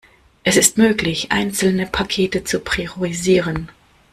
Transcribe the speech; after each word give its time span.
Es 0.43 0.57
ist 0.57 0.79
möglich, 0.79 1.31
einzelne 1.31 1.85
Pakete 1.85 2.43
zu 2.43 2.59
priorisieren. 2.61 3.69